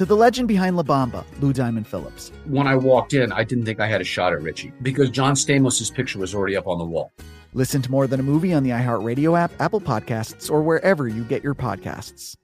[0.00, 2.32] To the legend behind La Bamba, Lou Diamond Phillips.
[2.46, 5.34] When I walked in, I didn't think I had a shot at Richie because John
[5.34, 7.12] Stamos' picture was already up on the wall.
[7.52, 11.22] Listen to More Than a Movie on the iHeartRadio app, Apple Podcasts, or wherever you
[11.24, 12.34] get your podcasts.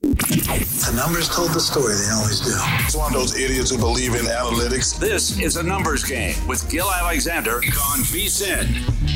[0.00, 2.52] The numbers told the story, they always do.
[2.84, 4.96] It's one of those idiots who believe in analytics.
[4.96, 9.15] This is a numbers game with Gill Alexander on VSIN.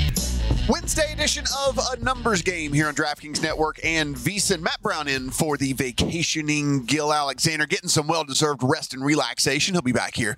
[0.70, 4.60] Wednesday edition of a numbers game here on DraftKings Network and VSIN.
[4.60, 9.74] Matt Brown in for the vacationing Gill Alexander, getting some well deserved rest and relaxation.
[9.74, 10.36] He'll be back here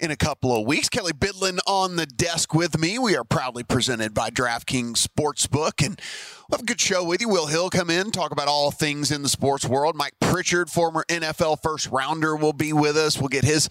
[0.00, 0.88] in a couple of weeks.
[0.88, 2.98] Kelley Bydlon on the desk with me.
[2.98, 6.00] We are proudly presented by DraftKings Sportsbook, and
[6.48, 7.28] we'll have a good show with you.
[7.28, 9.96] Will Hill come in, talk about all things in the sports world.
[9.96, 13.18] Mike Pritchard, former NFL first rounder, will be with us.
[13.18, 13.68] We'll get his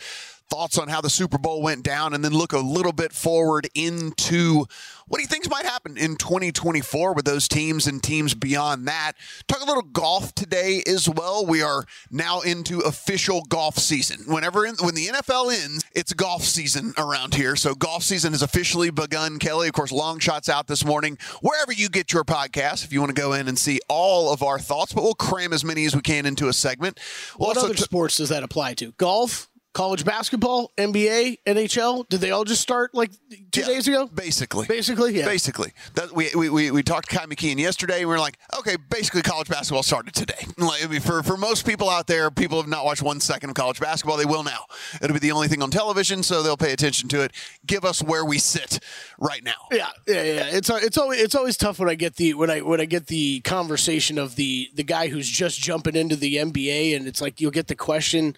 [0.54, 3.68] thoughts on how the Super Bowl went down, and then look a little bit forward
[3.74, 4.66] into
[5.08, 9.14] what he thinks might happen in 2024 with those teams and teams beyond that.
[9.48, 11.44] Talk a little golf today as well.
[11.46, 14.32] We are now into official golf season.
[14.32, 17.56] Whenever in, when the NFL ends, it's golf season around here.
[17.56, 19.40] So golf season has officially begun.
[19.40, 21.18] Kelley, of course, long shots out this morning.
[21.42, 24.44] Wherever you get your podcast, if you want to go in and see all of
[24.44, 27.00] our thoughts, but we'll cram as many as we can into a segment.
[27.40, 28.92] We'll what other t- sports does that apply to?
[28.94, 33.12] Golf, college basketball, NBA, NHL, did they all just start like
[33.52, 34.08] two Yeah, days ago?
[34.08, 34.68] Basically.
[34.68, 35.26] Basically, yeah.
[35.26, 35.74] Basically.
[35.96, 38.78] That, we, we, we, we talked to Kai McKeon yesterday, and we were like, okay,
[38.90, 40.34] basically college basketball started today.
[40.64, 43.50] Like, I mean, for, for most people out there, people have not watched one second
[43.50, 44.18] of college basketball.
[44.18, 44.66] They will now.
[45.02, 47.32] It'll be the only thing on television, so they'll pay attention to it.
[47.66, 48.80] Give us where we sit
[49.20, 49.54] right now.
[49.72, 50.46] Yeah, yeah, yeah.
[50.52, 53.08] It's it's always it's always tough when I get the when I when I get
[53.08, 57.42] the conversation of the the guy who's just jumping into the NBA, and it's like
[57.42, 58.38] you'll get the question,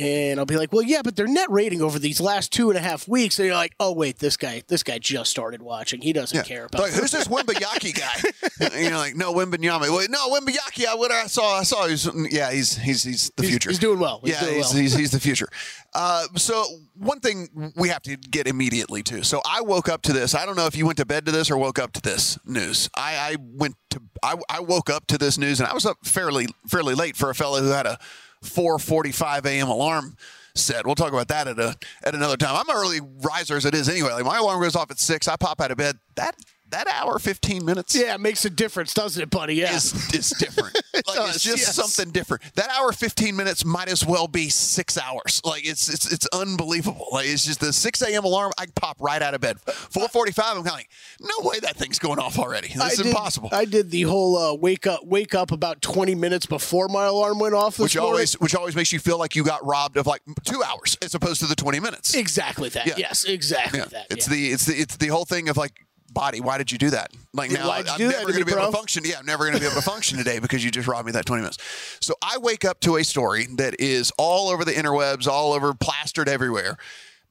[0.00, 2.78] and I'll be like, well, yeah, but their net rating over these last two and
[2.78, 6.00] a half weeks, and you're like, oh wait, this guy this guy just started watching.
[6.00, 6.80] He doesn't care about.
[6.80, 8.70] Like, who's this Wimbayaki guy?
[8.74, 9.94] and you're like, no, Wembanyama.
[9.96, 10.86] Wait, no, Wimbayaki.
[10.86, 11.86] I what I saw, I saw.
[11.86, 13.70] He's yeah, he's he's he's the He's- future.
[13.70, 14.20] he's doing well.
[14.24, 14.80] He's yeah, doing he's, well.
[14.82, 15.48] he's he's the future.
[15.94, 19.22] Uh, so one thing we have to get immediately to.
[19.24, 20.34] So I woke up to this.
[20.34, 22.38] I don't know if you went to bed to this or woke up to this
[22.46, 22.88] news.
[22.96, 25.98] I, I went to I, I woke up to this news and I was up
[26.04, 27.98] fairly fairly late for a fellow who had a
[28.44, 29.68] 4:45 a.m.
[29.68, 30.16] alarm
[30.54, 30.86] set.
[30.86, 32.56] We'll talk about that at a at another time.
[32.56, 34.12] I'm an early riser as it is anyway.
[34.12, 35.28] Like my alarm goes off at six.
[35.28, 35.98] I pop out of bed.
[36.16, 36.36] That
[36.70, 39.54] that hour 15 minutes Yeah, it makes a difference, doesn't it, buddy?
[39.54, 39.74] Yeah.
[39.74, 40.74] is, is different.
[40.94, 41.74] like does, it's just yes.
[41.74, 42.42] something different.
[42.54, 45.40] That hour 15 minutes might as well be six hours.
[45.44, 47.06] Like it's it's it's unbelievable.
[47.12, 48.24] Like it's just the 6 a.m.
[48.24, 48.52] alarm.
[48.58, 49.56] I pop right out of bed.
[49.66, 50.38] 4:45.
[50.38, 52.68] I'm kind of like, no way that thing's going off already.
[52.68, 53.50] This I is did- impossible.
[53.52, 57.38] I did the whole uh, wake up wake up about 20 minutes before my alarm
[57.38, 58.10] went off which morning.
[58.12, 61.14] always which always makes you feel like you got robbed of like two hours as
[61.14, 62.14] opposed to the 20 minutes.
[62.14, 62.86] exactly that.
[62.86, 62.94] Yeah.
[62.96, 63.86] Yes, exactly Yeah.
[63.86, 64.06] that.
[64.10, 64.34] It's yeah.
[64.34, 66.40] the it's the it's the whole thing of like body.
[66.40, 67.12] Why did you do that?
[67.32, 69.02] Like now I'm never going to be able to function.
[69.04, 71.12] Yeah, I'm never going to be able to function today because you just robbed me
[71.12, 71.58] that 20 minutes.
[72.00, 75.74] So I wake up to a story that is all over the interwebs, all over
[75.74, 76.76] plastered everywhere.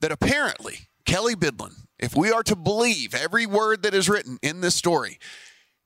[0.02, 4.62] That apparently Kelley Bydlon, if we are to believe every word that is written in
[4.62, 5.20] this story,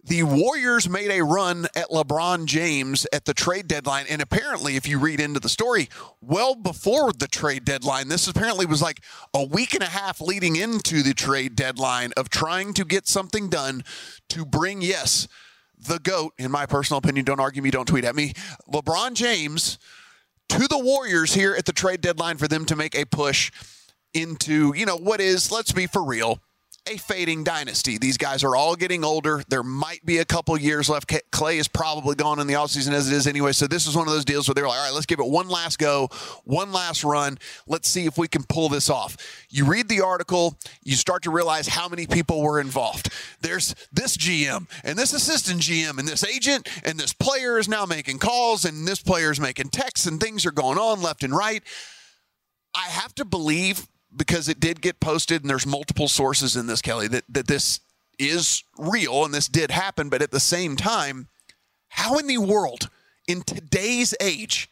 [0.05, 4.05] the Warriors made a run at LeBron James at the trade deadline.
[4.09, 5.87] And apparently, if you read into the story,
[6.21, 9.01] well before the trade deadline, this apparently was like
[9.33, 13.49] a week and a half leading into the trade deadline of trying to get something
[13.49, 13.83] done
[14.29, 15.27] to bring, yes,
[15.77, 18.33] the GOAT, in my personal opinion, don't argue me, don't tweet at me,
[18.71, 19.79] LeBron James
[20.49, 23.51] to the Warriors here at the trade deadline for them to make a push
[24.13, 26.39] into, you know, what is, let's be for real,
[26.85, 27.97] a fading dynasty.
[27.97, 29.41] These guys are all getting older.
[29.47, 31.07] There might be a couple years left.
[31.31, 33.53] Klay is probably gone in the offseason as it is anyway.
[33.53, 35.25] So this is one of those deals where they're like, all right, let's give it
[35.25, 36.09] one last go,
[36.43, 37.37] one last run.
[37.67, 39.15] Let's see if we can pull this off.
[39.49, 43.09] You read the article, you start to realize how many people were involved.
[43.39, 47.85] There's this GM and this assistant GM and this agent and this player is now
[47.85, 51.33] making calls and this player is making texts and things are going on left and
[51.33, 51.63] right.
[52.75, 56.81] I have to believe because it did get posted and there's multiple sources in this
[56.81, 57.79] kelley that, that this
[58.19, 61.27] is real and this did happen but at the same time
[61.89, 62.89] how in the world
[63.27, 64.69] in today's age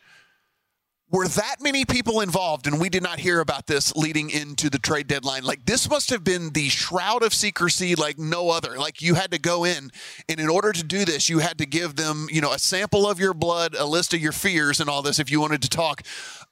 [1.12, 4.80] were that many people involved and we did not hear about this leading into the
[4.80, 8.78] trade deadline like this must have been the shroud of secrecy like no other.
[8.78, 9.92] Like you had to go in
[10.30, 13.08] and in order to do this you had to give them you know a sample
[13.08, 15.69] of your blood a list of your fears and all this if you wanted to
[15.69, 16.02] talk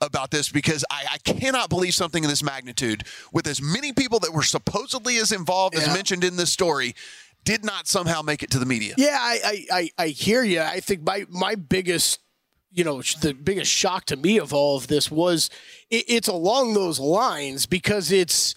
[0.01, 3.03] about this because I, I cannot believe something of this magnitude.
[3.33, 5.81] With as many people that were supposedly as involved yeah.
[5.81, 6.95] as mentioned in this story
[7.45, 8.93] did not somehow make it to the media.
[8.97, 12.19] Yeah i i, I hear you i think my my biggest
[12.71, 15.49] you know, the biggest shock to me of all of this was
[15.89, 18.55] it, it's along those lines because it's.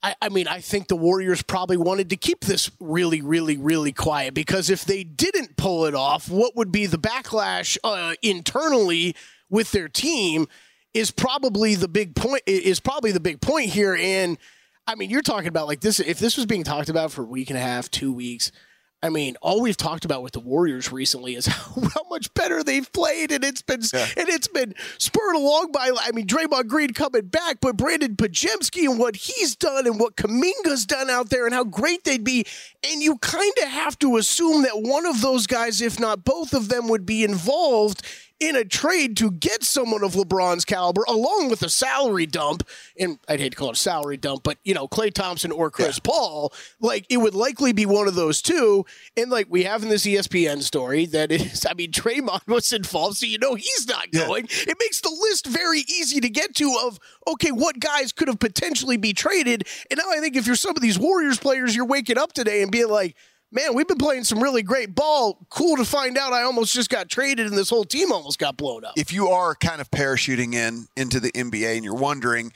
[0.00, 3.90] I, I, mean, I think the Warriors probably wanted to keep this really, really, really
[3.90, 9.16] quiet because if they didn't pull it off, what would be the backlash uh, internally
[9.50, 10.46] with their team
[10.94, 12.42] is probably the big point.
[12.46, 13.96] Is probably the big point here.
[13.98, 14.38] And
[14.86, 16.00] I mean, you're talking about like this.
[16.00, 18.52] If this was being talked about for a week and a half, two weeks,
[19.00, 22.64] I mean, all we've talked about with the Warriors recently is how, how much better
[22.64, 24.08] they've played, and it's been yeah.
[24.16, 28.88] and it's been spurred along by I mean Draymond Green coming back, but Brandin Podziemski
[28.90, 32.44] and what he's done and what Kuminga's done out there and how great they'd be,
[32.90, 36.52] and you kind of have to assume that one of those guys, if not both
[36.52, 38.02] of them, would be involved
[38.40, 42.66] in a trade to get someone of LeBron's caliber, along with a salary dump.
[42.98, 45.70] And I'd hate to call it a salary dump, but you know, Klay Thompson or
[45.70, 46.10] Chris yeah.
[46.10, 48.86] Paul, like it would likely be one of those two.
[49.16, 53.16] And like we have in this ESPN story that is, I mean, Draymond was involved,
[53.16, 54.46] so you know he's not going.
[54.50, 54.72] Yeah.
[54.72, 58.38] It makes the list very easy to get to of okay, what guys could have
[58.38, 59.66] potentially be traded.
[59.90, 62.62] And now I think if you're some of these Warriors players, you're waking up today
[62.62, 63.16] and being like,
[63.50, 65.46] man, we've been playing some really great ball.
[65.50, 68.56] Cool to find out I almost just got traded and this whole team almost got
[68.56, 68.92] blown up.
[68.96, 72.52] If you are kind of parachuting in into the NBA and you're wondering,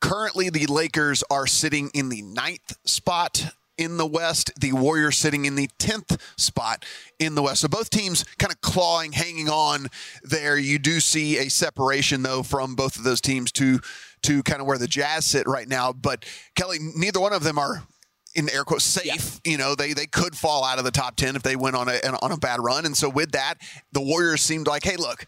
[0.00, 5.44] currently the Lakers are sitting in the ninth spot in the West, the Warriors sitting
[5.44, 6.84] in the 10th spot
[7.20, 7.60] in the West.
[7.60, 9.86] So both teams kind of clawing, hanging on
[10.24, 10.58] there.
[10.58, 13.78] You do see a separation, though, from both of those teams to
[14.22, 15.92] to kind of where the Jazz sit right now.
[15.92, 16.24] But
[16.56, 17.84] Kelley, neither one of them are
[18.38, 19.40] in air quotes safe.
[19.44, 19.52] Yeah.
[19.52, 21.88] You know, they they could fall out of the top ten if they went on
[21.88, 22.86] a on a bad run.
[22.86, 23.54] And so with that,
[23.92, 25.26] the Warriors seemed like, hey, look.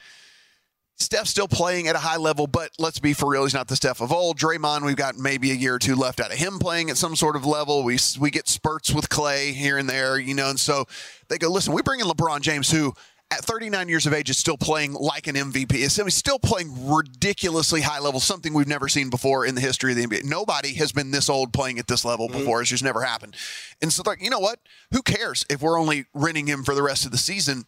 [0.96, 3.74] Steph's still playing at a high level, but let's be for real, he's not the
[3.74, 4.38] Steph of old.
[4.38, 7.16] Draymond, we've got maybe a year or two left out of him playing at some
[7.16, 7.84] sort of level.
[7.84, 10.84] We we get spurts with Klay here and there, you know, and so
[11.28, 12.92] they go, listen, we bring in LeBron James, who
[13.30, 15.72] at 39 years of age is still playing like an MVP.
[15.72, 19.98] He's still playing ridiculously high level, something we've never seen before in the history of
[19.98, 20.24] the NBA.
[20.24, 22.38] Nobody has been this old playing at this level mm-hmm.
[22.38, 22.60] before.
[22.60, 23.36] It's just never happened.
[23.80, 24.58] And so, like, you know what?
[24.92, 27.64] Who cares if we're only renting him for the rest of the season?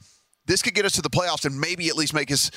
[0.46, 2.50] This could get us to the playoffs and maybe at least make us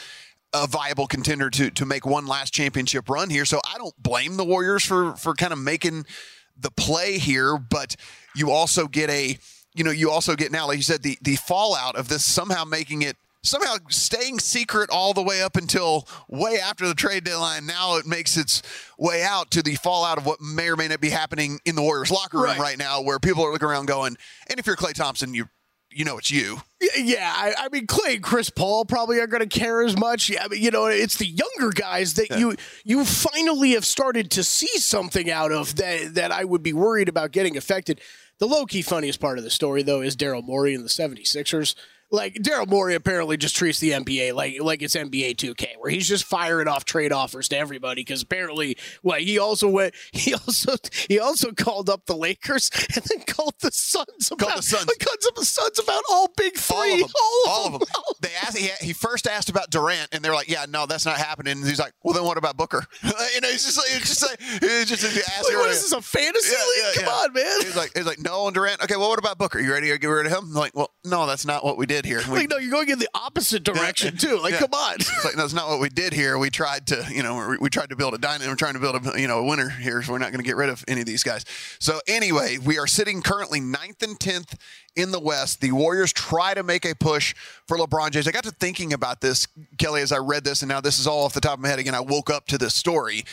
[0.53, 3.45] a viable contender to to make one last championship run here.
[3.45, 6.05] So I don't blame the Warriors for for kind of making
[6.57, 7.95] the play here, but
[8.35, 9.37] you also get a
[9.75, 12.63] you know, you also get now, like you said, the the fallout of this somehow
[12.63, 17.65] making it somehow staying secret all the way up until way after the trade deadline.
[17.65, 18.63] Now it makes its
[18.97, 21.81] way out to the fallout of what may or may not be happening in the
[21.81, 24.17] Warriors locker room right, right now, where people are looking around going,
[24.49, 25.49] and if you're Klay Thompson, you
[25.91, 26.61] you know it's you.
[26.97, 30.29] Yeah, I, I, mean Klay and Chris Paul probably aren't going to care as much.
[30.29, 32.37] Yeah, but you know it's the younger guys that yeah.
[32.37, 36.73] you you finally have started to see something out of that that I would be
[36.73, 38.01] worried about getting affected.
[38.37, 41.73] The low key funniest part of the story, though, is Daryl Morey and the 76ers
[42.15, 46.07] like Daryl Morey apparently just treats the NBA like like it's NBA 2K, where he's
[46.07, 48.01] just firing off trade offers to everybody.
[48.01, 50.75] Because apparently, well, he also went, he also
[51.07, 54.85] he also called up the Lakers and then called the Suns about called the Suns,
[54.99, 57.89] called the Suns about all big three, all of them, all, all of them.
[58.21, 61.17] They asked he, he first asked about Durant, and they're like, yeah, no, that's not
[61.17, 61.57] happening.
[61.57, 62.85] And he's like, well, then what about Booker?
[63.03, 65.91] you know, he's just like, it's just like, it's just ask like, what is this
[65.91, 66.95] a fantasy yeah, league?
[66.95, 67.11] Yeah, Come yeah.
[67.11, 67.61] on, man.
[67.61, 68.81] He's like, he's like, no, on Durant.
[68.83, 69.59] Okay, well, what about Booker?
[69.59, 70.45] You ready to get rid of him?
[70.49, 72.21] I'm like, well, no, that's not what we did here.
[72.35, 74.39] We, like, no, you're going in the opposite direction too.
[74.39, 74.59] Like, yeah.
[74.59, 74.95] come on.
[74.95, 76.37] It's like that's not what we did here.
[76.37, 78.49] We tried to, you know, we, we tried to build a dynasty.
[78.49, 80.01] We're trying to build a, you know, a winner here.
[80.01, 81.45] So we're not going to get rid of any of these guys.
[81.79, 84.57] So anyway, we are sitting currently ninth and tenth
[84.95, 85.61] in the West.
[85.61, 87.35] The Warriors try to make a push
[87.67, 88.27] for LeBron James.
[88.27, 89.47] I got to thinking about this,
[89.77, 91.69] Kelley, as I read this, and now this is all off the top of my
[91.69, 91.95] head again.
[91.95, 93.23] I woke up to this story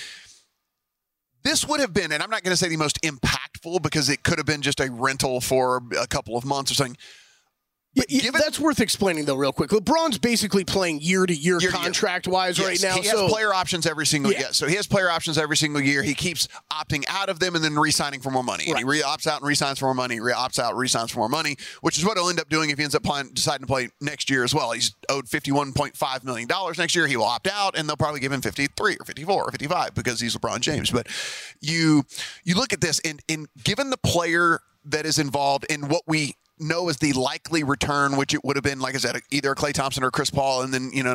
[1.43, 4.23] this would have been, and I'm not going to say the most impactful because it
[4.23, 6.97] could have been just a rental for a couple of months or something.
[7.95, 9.69] But yeah, that's worth explaining though, real quick.
[9.69, 12.97] LeBron's basically playing year to year contract wise Yes, right now.
[12.97, 14.39] He so has player options every single Yeah.
[14.39, 14.53] year.
[14.53, 16.03] So he has player options every single year.
[16.03, 18.65] He keeps opting out of them and then re-signing for more money.
[18.69, 20.21] And he re-opts out and re-signs for more money.
[20.21, 22.85] Re-opts out, re-signs for more money, which is what he'll end up doing if he
[22.85, 24.73] ends up playing, deciding to play next year as well.
[24.73, 27.07] He's owed fifty-one point five million dollars next year.
[27.07, 30.19] He will opt out, and they'll probably give him fifty-three or fifty-four or fifty-five because
[30.19, 30.91] he's LeBron James.
[30.91, 31.09] But
[31.61, 32.05] you
[32.45, 36.37] you look at this, and, and given the player that is involved in what we
[36.63, 39.73] know is the likely return, which it would have been, like I said, either Klay
[39.73, 41.15] Thompson or Chris Paul, and then you know,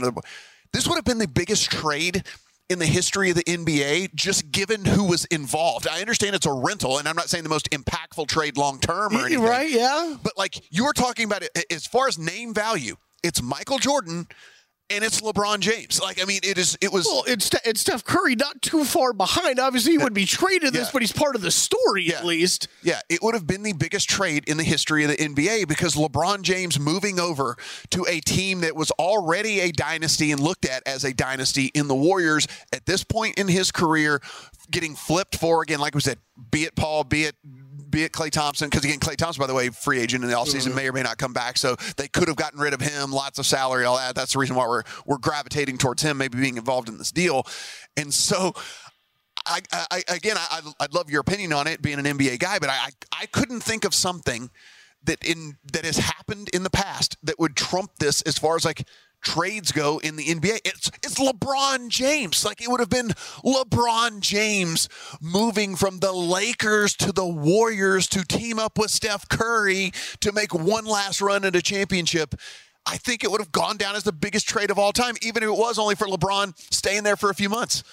[0.74, 2.24] this would have been the biggest trade
[2.70, 5.88] in the history of the NBA, just given who was involved.
[5.88, 9.16] I understand it's a rental, and I'm not saying the most impactful trade long term
[9.16, 9.42] or anything.
[9.42, 10.16] right, yeah.
[10.22, 14.28] But like you were talking about it as far as name value, it's Michael Jordan
[14.90, 16.02] and it's LeBron James.
[16.02, 16.78] Like I mean, it is.
[16.82, 17.06] It was.
[17.06, 19.60] Well, it's it's Steph Curry, not too far behind.
[19.60, 22.68] Obviously, he would be traded this, but he's part of the story at least.
[22.84, 25.96] Yeah, it would have been the biggest trade in the history of the NBA because
[25.96, 27.58] LeBron James moving over
[27.92, 31.88] to a team that was already a dynasty and looked at as a dynasty in
[31.88, 34.22] the Warriors at this point in his career,
[34.72, 36.18] getting flipped for again, like we said,
[36.52, 37.36] be it Paul, be it
[37.90, 40.36] be it Klay Thompson, because again, Klay Thompson, by the way, free agent in the
[40.36, 40.76] offseason mm-hmm.
[40.76, 41.58] may or may not come back.
[41.58, 44.16] So they could have gotten rid of him, lots of salary, all that.
[44.16, 47.46] That's the reason why we're we're gravitating towards him, maybe being involved in this deal.
[47.96, 48.54] And so
[49.46, 52.70] I, I again, I, I'd love your opinion on it, being an NBA guy, but
[52.70, 52.90] I, I,
[53.22, 54.50] I couldn't think of something
[55.04, 58.66] that in that has happened in the past that would trump this as far as
[58.66, 58.88] like
[59.24, 60.60] trades go in the NBA.
[60.66, 62.46] It's it's LeBron James.
[62.46, 63.10] Like it would have been
[63.44, 64.90] LeBron James
[65.22, 70.54] moving from the Lakers to the Warriors to team up with Steph Curry to make
[70.54, 72.36] one last run at a championship.
[72.86, 75.44] I think it would have gone down as the biggest trade of all time, even
[75.44, 77.84] if it was only for LeBron staying there for a few months.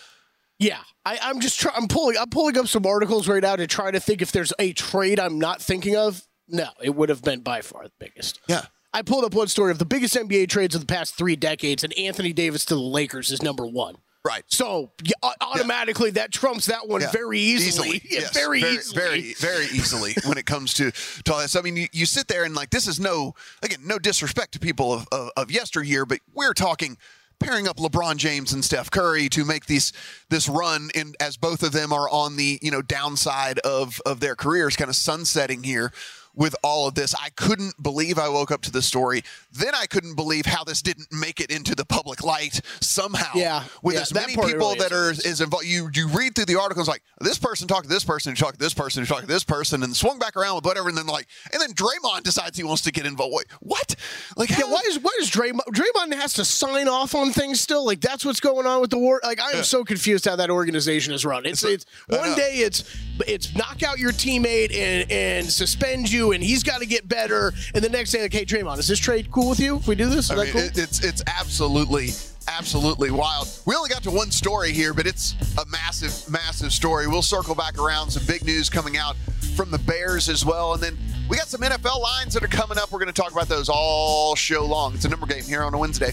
[0.60, 3.66] Yeah, I, I'm just try, I'm pulling I'm pulling up some articles right now to
[3.66, 6.22] try to think if there's a trade I'm not thinking of.
[6.46, 8.40] No, it would have been by far the biggest.
[8.46, 8.66] Yeah.
[8.94, 11.84] I pulled up one story of the biggest NBA trades of the past three decades,
[11.84, 13.96] and Anthony Davis to the Lakers is number one.
[14.24, 14.42] Right.
[14.46, 17.10] So yeah, au- automatically that trumps that one Yeah.
[17.10, 18.00] very easily.
[18.08, 18.32] Yeah, Yes.
[18.32, 19.00] very, very, easily.
[19.02, 20.92] very, very easily when it comes to,
[21.24, 21.50] to all that.
[21.50, 24.52] So, I mean, you, you sit there and like this is no again no disrespect
[24.52, 26.96] to people of, of, of yesteryear, but we're talking
[27.38, 29.92] pairing up LeBron James and Steph Curry to make these
[30.30, 34.20] this run in as both of them are on the you know downside of of
[34.20, 35.92] their careers, kind of sunsetting here.
[36.34, 39.22] With all of this, I couldn't believe I woke up to the story.
[39.52, 43.30] Then I couldn't believe how this didn't make it into the public light somehow.
[43.34, 45.24] Yeah, with yeah, as many people really that are is.
[45.24, 45.66] is involved.
[45.66, 48.54] You you read through the articles like this person talked to this person, who talked
[48.54, 50.98] to this person, who talked to this person, and swung back around with whatever, and
[50.98, 53.34] then like, and then Draymond decides he wants to get involved.
[53.36, 53.94] Wait, what?
[54.36, 57.84] Like, Yeah, why is why is Draymond Draymond has to sign off on things still?
[57.84, 59.20] Like that's what's going on with the war.
[59.22, 61.46] Like I am so confused how that organization is run.
[61.46, 62.84] It's it's I one day it's
[63.26, 67.52] it's knock out your teammate and and suspend you, and he's got to get better,
[67.74, 69.76] and the next day like, hey Draymond, is this trade cool with you?
[69.76, 70.62] If we do this, is I that mean, cool?
[70.62, 72.10] it, it's it's absolutely
[72.48, 73.48] absolutely wild.
[73.64, 77.06] We only got to one story here, but it's a massive massive story.
[77.06, 78.10] We'll circle back around.
[78.10, 79.16] Some big news coming out
[79.56, 82.78] from the Bears as well, and then we got some NFL lines that are coming
[82.78, 82.92] up.
[82.92, 84.94] We're going to talk about those all show long.
[84.94, 86.12] It's a number game here on a Wednesday.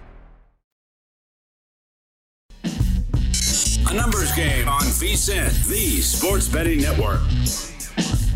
[3.91, 7.19] A numbers game on VSIN, the sports betting network.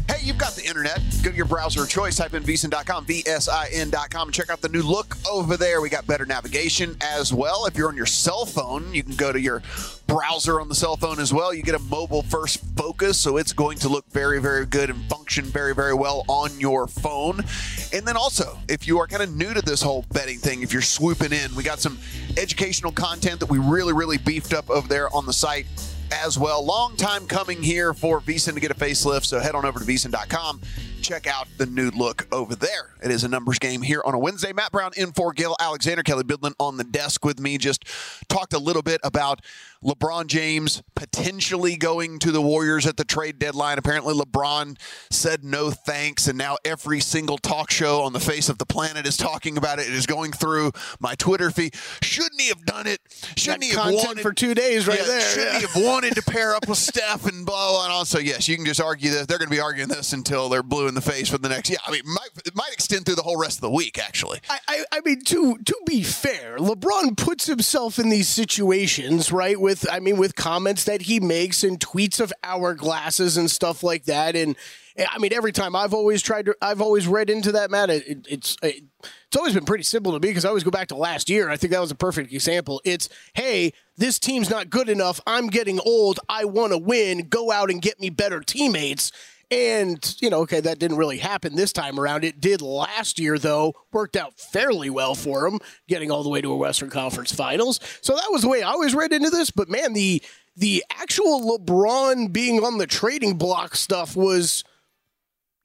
[0.09, 1.00] Hey, you've got the internet.
[1.24, 4.81] Go to your browser of choice, type in vsin.com, V-S-I-N.com, and check out the new
[4.81, 5.79] look over there.
[5.79, 7.65] We got better navigation as well.
[7.67, 9.63] If you're on your cell phone, you can go to your
[10.07, 11.53] browser on the cell phone as well.
[11.53, 15.09] You get a mobile first focus, so it's going to look very, very good and
[15.09, 17.45] function very, very well on your phone.
[17.94, 20.74] And then also, if you are kind of new to this whole betting thing, if
[20.74, 21.98] you're swooping in, we got some
[22.38, 25.65] educational content that we really, really beefed up over there on the site
[26.12, 26.63] as well.
[26.63, 29.86] Long time coming here for VSIN to get a facelift, so head on over to
[29.86, 30.62] VSIN.com.
[31.01, 32.96] Check out the new look over there.
[33.04, 34.54] It is a numbers game here on a Wednesday.
[34.54, 37.58] Matt Brown in for Gill Alexander, Kelley Bydlon on the desk with me.
[37.58, 37.86] Just
[38.27, 39.42] talked a little bit about
[39.86, 43.77] LeBron James potentially going to the Warriors at the trade deadline.
[43.77, 44.77] Apparently, LeBron
[45.12, 49.06] said no thanks, and now every single talk show on the face of the planet
[49.06, 49.88] is talking about it.
[49.88, 51.75] It is going through my Twitter feed.
[52.01, 53.00] Shouldn't he have done it?
[53.38, 55.60] Shouldn't Got he have wanted for two days right Yeah, there, Shouldn't yeah.
[55.60, 57.84] he have wanted to pair up with Steph and blah blah?
[57.84, 60.50] And also, yes, you can just argue that they're going to be arguing this until
[60.50, 61.70] they're blue in the face for the next.
[61.70, 64.00] Yeah, I mean, it might, it might extend through the whole rest of the week.
[64.00, 69.32] Actually, I, I, I mean, to to be fair, LeBron puts himself in these situations,
[69.32, 69.60] right?
[69.60, 74.05] With I mean, with comments that he makes and tweets of hourglasses and stuff like
[74.05, 74.36] that.
[74.36, 74.55] And
[74.96, 77.89] eh, I mean, every time I've always tried to, I've always read into that, Matt.
[77.89, 80.72] It, it, it's it, it's always been pretty simple to me because I always go
[80.72, 81.50] back to last year.
[81.50, 82.82] I think that was a perfect example.
[82.86, 85.20] It's hey, this team's not good enough.
[85.25, 86.20] I'm getting old.
[86.29, 87.27] I want to win.
[87.27, 89.12] Go out and get me better teammates.
[89.51, 92.23] And, you know, okay, that didn't really happen this time around.
[92.23, 93.73] It did last year, though.
[93.91, 97.79] Worked out fairly well for him, getting all the way to a Western Conference Finals.
[98.01, 99.51] So that was the way I always read into this.
[99.51, 100.21] But man, the
[100.57, 104.63] the actual LeBron being on the trading block stuff was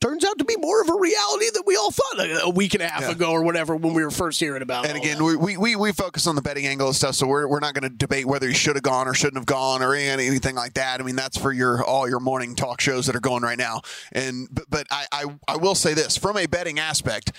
[0.00, 2.74] turns out to be more of a reality than we all thought a, a week
[2.74, 3.10] and a half Yeah.
[3.12, 4.88] ago or whatever when we were first hearing about it.
[4.90, 7.46] and again, we, we, we, we focus on the betting angle and stuff, so we're,
[7.46, 9.94] we're not going to debate whether he should have gone or shouldn't have gone or
[9.94, 11.00] any, anything like that.
[11.00, 13.82] I mean, that's for your all your morning talk shows that are going right now.
[14.12, 17.32] And but, but I, I I will say this from a betting aspect.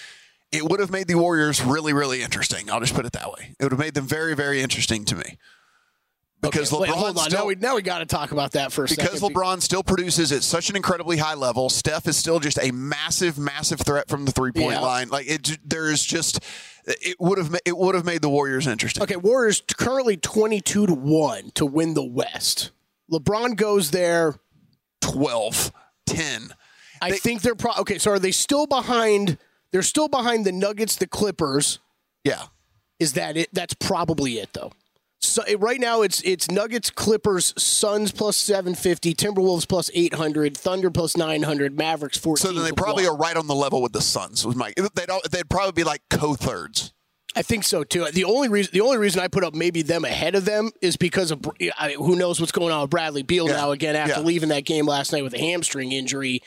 [0.52, 2.70] It would have made the Warriors really, really interesting.
[2.70, 3.56] I'll just put it that way.
[3.58, 5.38] It would have made them very, very interesting to me.
[6.42, 7.24] Because Okay, wait, LeBron hold on.
[7.26, 9.36] still, now we now we got to talk about that for a because second.
[9.36, 11.70] LeBron still produces at such an incredibly high level.
[11.70, 14.80] Steph is still just a massive, massive threat from the three point Yeah.
[14.80, 15.10] line.
[15.10, 16.40] Like it, there's just
[16.86, 19.04] it would have it would have made the Warriors interesting.
[19.04, 22.72] Okay, Warriors currently 22 to 1 to win the West.
[23.12, 24.36] LeBron goes there
[25.02, 25.72] 12,
[26.08, 26.54] 10.
[27.04, 29.38] I think they're pro- Okay, so are they still behind
[29.72, 31.80] they're still behind the Nuggets, the Clippers.
[32.24, 32.44] Yeah.
[33.00, 33.50] Is that it?
[33.54, 34.72] That's probably it though.
[35.24, 41.16] So right now it's it's Nuggets, Clippers, Suns plus 750, Timberwolves plus 800, Thunder plus
[41.16, 42.42] 900, Mavericks 14.
[42.42, 43.14] So then they probably one.
[43.14, 44.46] are right on the level with the Suns.
[44.46, 46.92] Was my they'd all- they'd probably be like co thirds.
[47.34, 48.06] I think so too.
[48.12, 50.98] The only reason the only reason I put up maybe them ahead of them is
[50.98, 51.40] because of
[51.80, 53.56] I, who knows what's going on with Bradley Beal Yeah.
[53.58, 54.26] now again after Yeah.
[54.26, 56.42] leaving that game last night with a hamstring injury.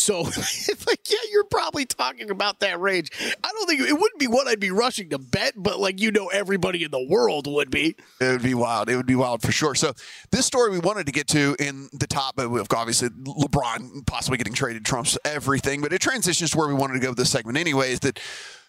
[0.00, 3.10] So it's like, yeah, you're probably talking about that range.
[3.20, 6.10] I don't think it wouldn't be what I'd be rushing to bet, but like you
[6.10, 7.96] know, everybody in the world would be.
[8.20, 8.88] It would be wild.
[8.88, 9.74] It would be wild for sure.
[9.74, 9.92] So
[10.32, 14.54] this story we wanted to get to in the top, but obviously LeBron possibly getting
[14.54, 15.82] traded trumps everything.
[15.82, 18.00] But it transitions to where we wanted to go with this segment, anyways.
[18.00, 18.18] That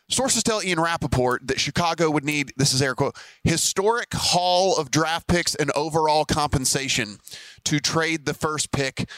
[0.09, 4.91] sources tell Ian Rapoport that Chicago would need this is air quote historic haul of
[4.91, 7.17] draft picks and overall compensation
[7.63, 9.09] to trade the first pick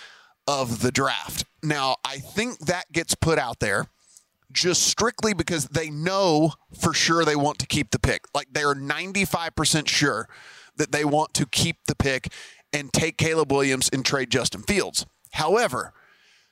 [0.48, 1.46] of the draft.
[1.62, 3.88] Now I think that gets put out there
[4.52, 8.26] just strictly because they know for sure they want to keep the pick.
[8.34, 10.30] Like they are 95% sure
[10.78, 12.32] that they want to keep the pick
[12.72, 15.06] and take Caleb Williams and trade Justin Fields.
[15.34, 15.94] However,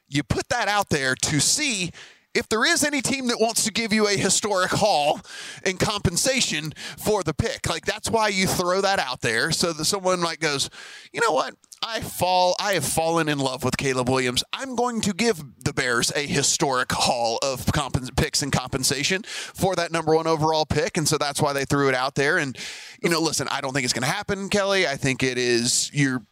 [0.08, 1.92] you put that out there to see
[2.34, 5.20] if there is any team that wants to give you a historic haul
[5.66, 7.68] in compensation for the pick.
[7.68, 10.70] Like that's why you throw that out there so that someone like goes,
[11.12, 11.56] you know what?
[11.84, 14.44] I fall I have fallen in love with Caleb Williams.
[14.54, 19.76] I'm going to give the Bears a historic haul of compens- picks and compensation for
[19.76, 22.58] that number 1 overall pick and so that's why they threw it out there and
[23.02, 24.88] you know listen, I don't think it's going to happen, Kelley.
[24.88, 26.24] I think it is you're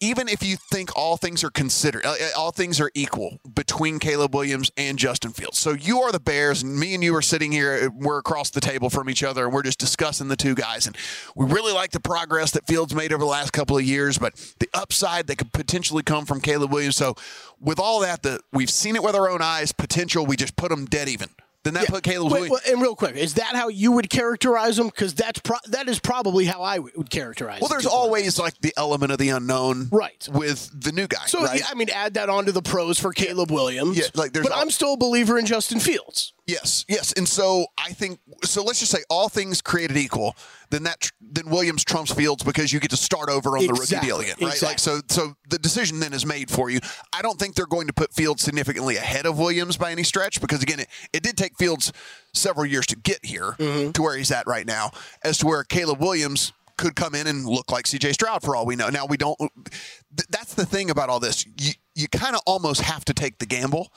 [0.00, 4.34] even if you think all things are considered, uh, all things are equal between Caleb
[4.34, 5.58] Williams and Justin Fields.
[5.58, 7.84] So you are the Bears, and me and you are sitting here.
[7.84, 10.86] uh, We're across the table from each other, and we're just discussing the two guys.
[10.86, 10.96] And
[11.36, 14.34] we really like the progress that Fields made over the last couple of years, but
[14.58, 16.96] the upside that could potentially come from Caleb Williams.
[16.96, 17.14] So
[17.60, 19.72] with all that, the we've seen it with our own eyes.
[19.72, 21.28] Potential, we just put them dead even.
[21.62, 24.86] Then that put Caleb Wait, and real quick, is that how you would characterize him?
[24.86, 27.60] Because that's pro- that is probably how I would characterize.
[27.60, 31.26] Well, there's always like the element of the unknown, right, with the new guy.
[31.26, 31.58] So right?
[31.60, 33.98] yeah, I mean, add that onto the pros for Caleb Williams.
[33.98, 36.32] Yeah, like there's but al- I'm still a believer in Justin Fields.
[36.50, 38.62] Yes, yes, and so I think so.
[38.64, 40.34] Let's just say all things created equal,
[40.70, 43.82] then that then Williams trumps Fields because you get to start over on the rookie
[43.82, 44.60] Exactly, deal again, right?
[44.62, 46.80] Like so, so the decision then is made for you.
[47.12, 50.40] I don't think they're going to put Fields significantly ahead of Williams by any stretch
[50.40, 51.92] because again, it, it did take Fields
[52.34, 53.92] several years to get here Mm-hmm.
[53.92, 54.90] to where he's at right now,
[55.22, 58.12] as to where Caleb Williams could come in and look like C.J.
[58.12, 58.88] Stroud for all we know.
[58.88, 59.36] Now we don't.
[59.38, 61.44] th- That's the thing about all this.
[61.58, 63.92] You you kind of almost have to take the gamble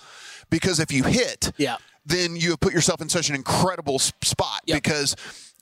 [0.50, 4.62] because if you hit, yeah, then you have put yourself in such an incredible spot
[4.66, 5.16] because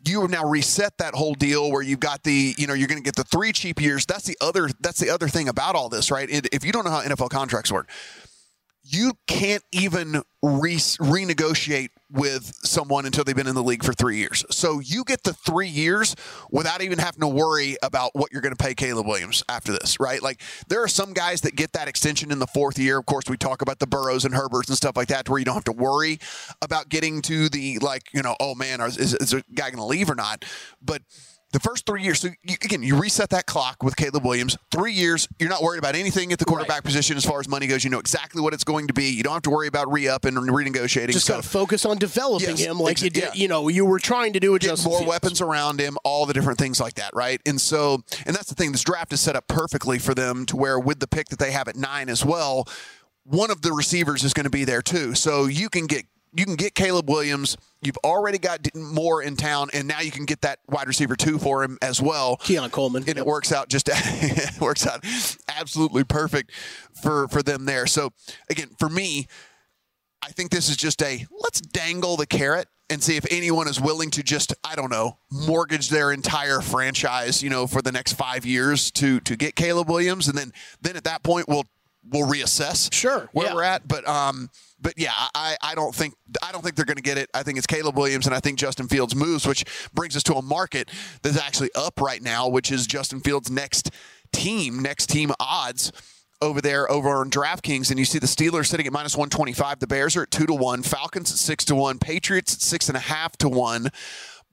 [0.07, 3.01] you have now reset that whole deal where you've got the you know you're going
[3.01, 4.05] to get the three cheap years.
[4.05, 6.29] That's the other that's the other thing about all this, right?
[6.29, 7.89] It, if you don't know how NFL contracts work,
[8.83, 14.17] you can't even re- renegotiate with someone until they've been in the league for three
[14.17, 14.43] years.
[14.49, 16.15] So you get the three years
[16.49, 19.99] without even having to worry about what you're going to pay Caleb Williams after this,
[19.99, 20.21] right?
[20.21, 22.97] Like there are some guys that get that extension in the fourth year.
[22.97, 25.45] Of course, we talk about the Burrows and Herberts and stuff like that, where you
[25.45, 26.19] don't have to worry
[26.61, 29.85] about getting to the like, you know, oh man, is, is a guy going to
[29.85, 30.43] leave or not?
[30.81, 31.03] But
[31.51, 34.57] the first three years, so you, again, you reset that clock with Caleb Williams.
[34.71, 37.67] Three years, you're not worried about anything at the quarterback position as far as money
[37.67, 37.83] goes.
[37.83, 39.05] You know exactly what it's going to be.
[39.09, 41.11] You don't have to worry about re-up and renegotiating.
[41.11, 43.23] Just So- got to focus on developing Yes, him like exa- you did.
[43.23, 43.33] yeah.
[43.33, 45.09] You know, you were trying to do with get more Fields.
[45.09, 47.41] weapons around him, all the different things like that, right?
[47.45, 48.71] And so, and that's the thing.
[48.71, 51.51] This draft is set up perfectly for them to where, with the pick that they
[51.51, 52.67] have at nine as well,
[53.23, 55.13] one of the receivers is going to be there too.
[55.15, 57.57] So you can get you can get Caleb Williams.
[57.81, 61.39] You've already got Moore in town, and now you can get that wide receiver two
[61.39, 62.37] for him as well.
[62.37, 65.03] Keon Coleman, and it works out just it works out
[65.47, 66.51] absolutely perfect
[67.01, 67.87] for for them there.
[67.87, 68.11] So
[68.49, 69.27] again, for me,
[70.21, 73.79] I think this is just a let's dangle the carrot and see if anyone is
[73.79, 78.13] willing to just I don't know mortgage their entire franchise, you know, for the next
[78.13, 81.65] five years to to get Caleb Williams, and then then at that point we'll
[82.09, 83.53] we'll reassess sure where yeah.
[83.53, 83.87] we're at.
[83.87, 87.17] But um, but yeah, I I don't think I don't think they're going to get
[87.17, 87.29] it.
[87.33, 90.35] I think it's Caleb Williams, and I think Justin Fields moves, which brings us to
[90.35, 90.89] a market
[91.21, 93.91] that's actually up right now, which is Justin Fields' next
[94.31, 95.91] team, next team odds
[96.41, 99.53] over there over on DraftKings, and you see the Steelers sitting at minus one twenty
[99.53, 99.79] five.
[99.79, 100.81] The Bears are at two to one.
[100.81, 101.99] Falcons at six to one.
[101.99, 103.89] Patriots at six and a half to one.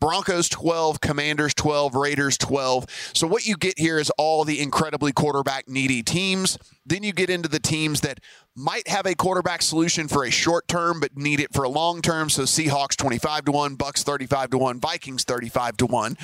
[0.01, 2.87] Broncos 12, Commanders 12, Raiders 12.
[3.15, 6.59] So what you get here is all the incredibly quarterback needy teams.
[6.87, 8.21] Then you get into the teams that
[8.55, 12.03] might have a quarterback solution for a short term but need it for a long
[12.03, 12.31] term.
[12.31, 16.17] So Seahawks 25 to 1, Bucs 35 to 1, Vikings 35 to 1.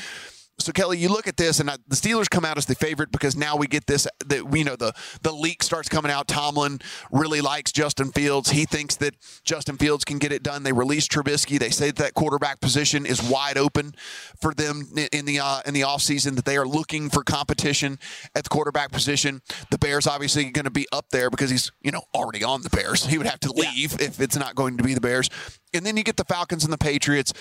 [0.58, 3.10] So Kelley, you look at this, and I, the Steelers come out as the favorite
[3.10, 4.06] because now we get this.
[4.26, 6.28] That we know the the leak starts coming out.
[6.28, 8.50] Tomlin really likes Justin Fields.
[8.50, 10.62] He thinks that Justin Fields can get it done.
[10.62, 11.58] They release Trubisky.
[11.58, 13.94] They say that, that quarterback position is wide open
[14.40, 17.98] for them in- the uh, in the offseason, That they are looking for competition
[18.34, 19.42] at the quarterback position.
[19.70, 22.70] The Bears obviously going to be up there because he's you know already on the
[22.70, 23.06] Bears.
[23.06, 25.28] He would have to leave if it's not going to be the Bears.
[25.72, 27.32] And then you get the Falcons and the Patriots.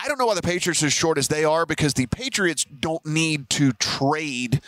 [0.00, 2.64] I don't know why the Patriots are as short as they are because the Patriots
[2.64, 4.60] don't need to trade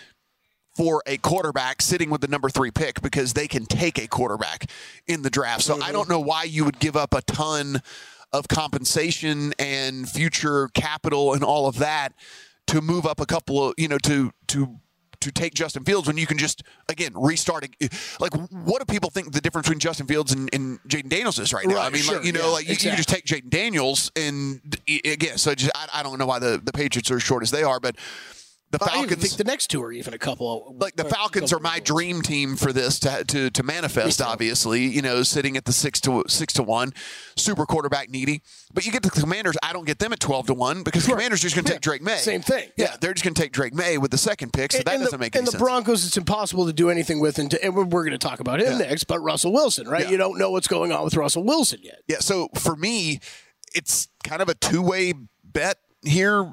[0.77, 4.71] for a quarterback sitting with the number three pick because they can take a quarterback
[5.07, 5.63] in the draft.
[5.63, 5.93] So I mm-hmm.
[5.93, 7.83] don't know why you would give up a ton
[8.33, 12.13] of compensation and future capital and all of that
[12.69, 14.77] to move up a couple of, you know, to, to,
[15.21, 17.67] to take Justin Fields when you can just again restart.
[18.19, 21.53] Like, what do people think the difference between Justin Fields and, and Jayden Daniels is
[21.53, 21.81] right now?
[21.81, 24.11] I mean, sure, like, you know, yeah, like you, you can just take Jayden Daniels
[24.17, 25.39] and again.
[25.39, 27.63] So just I, I don't know why the, the Patriots are as short as they
[27.63, 27.97] are, but
[28.71, 30.77] the I Falcons think the next two are even a couple.
[30.79, 34.23] like the Falcons are my dream team for this to to, to manifest.
[34.23, 36.93] Obviously, you know, sitting at the six to six to one,
[37.37, 38.43] super quarterback needy.
[38.73, 39.57] But you get the Commanders.
[39.63, 41.73] I don't get them at twelve to one because the Commanders are just going to
[41.73, 42.17] take Drake Maye.
[42.17, 42.69] Same thing.
[42.77, 44.73] Yeah, they're just going to take Drake Maye with the second pick.
[44.73, 45.59] So And- that and doesn't the, make any and the.
[45.59, 48.39] Broncos, it's impossible to do anything with, and, to, and we're, we're going to talk
[48.41, 49.05] about him next.
[49.05, 50.05] But Russell Wilson, right?
[50.05, 50.11] Yeah.
[50.11, 52.03] You don't know what's going on with Russell Wilson yet.
[52.07, 53.19] Yeah, so for me,
[53.75, 55.13] it's kind of a two way
[55.45, 56.51] bet here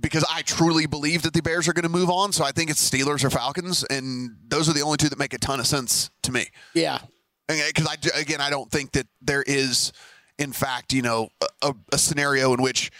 [0.00, 2.32] because I truly believe that the Bears are going to move on.
[2.32, 5.32] So I think it's Steelers or Falcons, and those are the only two that make
[5.32, 6.46] a ton of sense to me.
[6.74, 7.00] Yeah.
[7.46, 9.92] Because uh, I again, I don't think that there is,
[10.38, 11.30] in fact, you know,
[11.62, 12.90] a, a scenario in which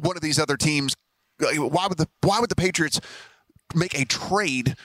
[0.00, 0.94] one of these other teams.
[1.40, 3.00] Why would the Why would the Patriots
[3.74, 4.76] make a trade?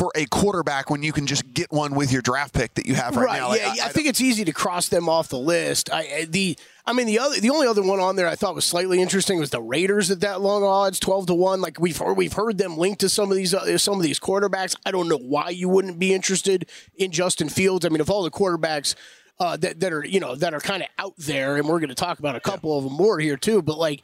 [0.00, 2.94] For a quarterback when you can just get one with your draft pick that you
[2.94, 3.48] have right, right now.
[3.50, 5.92] Like, yeah, I, I, I think it's easy to cross them off the list.
[5.92, 8.64] I the I mean the other the only other one on there I thought was
[8.64, 11.60] slightly interesting was the Raiders at that long odds, twelve to one.
[11.60, 14.18] Like we've heard, we've heard them linked to some of these uh, some of these
[14.18, 14.74] quarterbacks.
[14.86, 17.84] I don't know why you wouldn't be interested in Justin Fields.
[17.84, 18.94] I mean, if all the quarterbacks
[19.38, 21.90] uh, that that are you know that are kind of out there, and we're going
[21.90, 22.78] to talk about a couple yeah.
[22.78, 23.60] of them more here too.
[23.60, 24.02] But like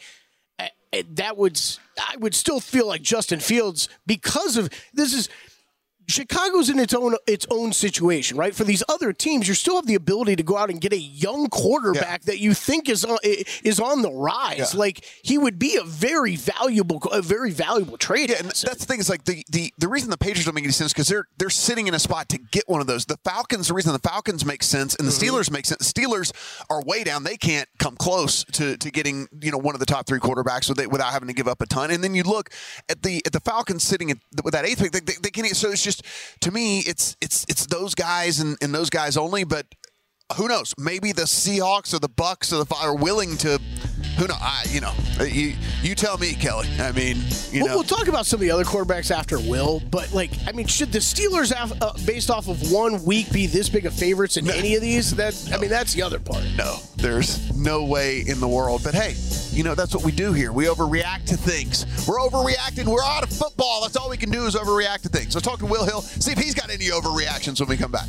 [1.15, 1.61] that would
[1.99, 5.29] I would still feel like Justin Fields because of this is
[6.09, 8.55] Chicago's in its own its own situation, right?
[8.55, 10.99] For these other teams, you still have the ability to go out and get a
[10.99, 12.33] young quarterback yeah.
[12.33, 14.73] that you think is on, is on the rise.
[14.75, 14.79] Yeah.
[14.79, 18.31] Like he would be a very valuable, a very valuable trade.
[18.31, 20.65] Yeah, and that's the thing is like the the, the reason the Patriots don't make
[20.65, 23.05] any sense because they're they're sitting in a spot to get one of those.
[23.05, 25.37] The Falcons, the reason the Falcons make sense and the mm-hmm.
[25.37, 25.93] Steelers make sense.
[25.93, 26.33] The Steelers
[26.71, 29.87] are way down; they can't come close to to getting you know one of the
[29.87, 31.91] top three quarterbacks without, without having to give up a ton.
[31.91, 32.51] And then you look
[32.89, 35.47] at the at the Falcons sitting at, with that eighth pick; they, they, they can't.
[35.57, 39.17] So it's just just to me, it's it's it's those guys and, and those guys
[39.17, 39.45] only.
[39.45, 39.67] But
[40.37, 40.75] who knows?
[40.79, 43.61] Maybe the Seahawks or the Bucs or the are willing to.
[44.17, 44.35] Who know?
[44.41, 46.69] I you know you you tell me, Kelley.
[46.79, 47.19] I mean,
[47.51, 47.75] you we'll, know.
[47.77, 50.91] We'll talk about some of the other quarterbacks after Will, but like, I mean, should
[50.91, 54.55] the Steelers, uh, based off of one week, be this big of favorites in no.
[54.55, 55.15] any of these?
[55.17, 55.57] That no.
[55.57, 56.45] I mean, that's the other part.
[56.57, 58.83] No, there's no way in the world.
[58.83, 59.15] But hey,
[59.51, 60.51] you know that's what we do here.
[60.51, 61.85] We overreact to things.
[62.09, 62.87] We're overreacting.
[62.87, 63.83] We're out of football.
[63.83, 65.35] That's all we can do is overreact to things.
[65.35, 66.01] So talk to Will Hill.
[66.01, 68.09] See if he's got any overreactions when we come back.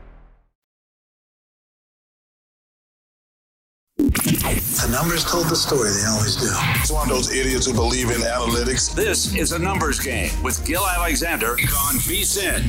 [4.01, 6.49] The numbers told the story, they always do.
[6.79, 8.95] It's one of those idiots who believe in analytics.
[8.95, 12.63] This is a numbers game with Gill Alexander on VSIN.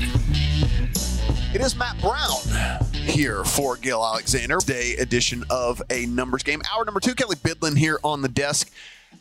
[1.54, 6.60] It is Matt Brown here for Gill Alexander, day edition of a numbers game.
[6.70, 8.70] Hour number two, Kelley Bydlon here on the desk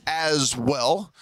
[0.06, 1.14] as well.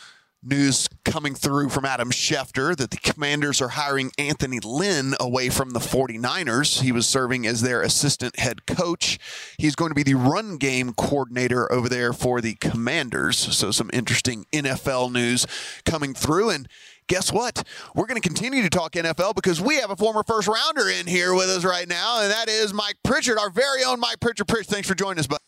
[0.41, 5.71] News coming through from Adam Schefter that the Commanders are hiring Anthony Lynn away from
[5.71, 6.81] the 49ers.
[6.81, 9.19] He was serving as their assistant head coach.
[9.57, 13.37] He's going to be the run game coordinator over there for the Commanders.
[13.37, 15.45] So, some interesting NFL news
[15.83, 16.51] coming through.
[16.51, 16.69] And
[17.07, 17.67] guess what?
[17.93, 21.05] We're going to continue to talk NFL because we have a former first rounder in
[21.05, 24.47] here with us right now, and that is Mike Pritchard, our very own Mike Pritchard.
[24.47, 25.39] Pritch, thanks for joining us, bud.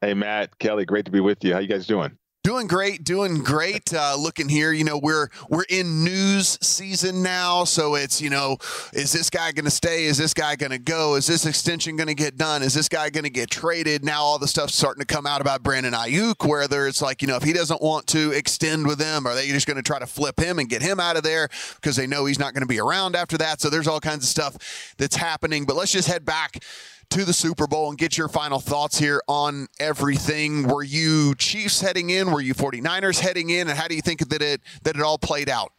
[0.00, 1.52] Hey, Matt, Kelley, great to be with you.
[1.52, 2.16] How you guys doing?
[2.46, 3.92] Doing great, doing great.
[3.92, 8.56] Uh, looking here, you know, we're we're in news season now, so it's you know,
[8.92, 10.04] is this guy going to stay?
[10.04, 11.16] Is this guy going to go?
[11.16, 12.62] Is this extension going to get done?
[12.62, 14.04] Is this guy going to get traded?
[14.04, 17.26] Now all the stuff's starting to come out about Brandon Aiyuk, whether it's like you
[17.26, 19.98] know, if he doesn't want to extend with them, are they just going to try
[19.98, 22.62] to flip him and get him out of there because they know he's not going
[22.62, 23.60] to be around after that?
[23.60, 25.64] So there's all kinds of stuff that's happening.
[25.64, 26.62] But let's just head back
[27.10, 30.68] to the Super Bowl and get your final thoughts here on everything.
[30.68, 32.30] Were you Chiefs heading in?
[32.30, 33.68] Were you 49ers heading in?
[33.68, 35.72] And how do you think that it that it all played out?